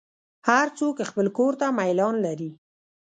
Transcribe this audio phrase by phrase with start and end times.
[0.49, 2.51] هر څوک خپل کور ته میلان لري.